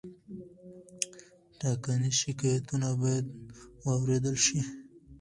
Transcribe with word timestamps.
ټاکنیز 1.59 2.15
شکایتونه 2.21 2.87
باید 3.01 3.25
واوریدل 3.85 4.35
شي. 4.45 4.59